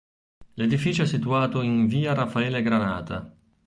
[0.55, 3.37] L’edificio è situato in “via Raffaele Granata“.